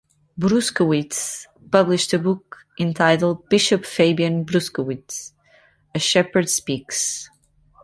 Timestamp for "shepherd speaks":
5.99-7.29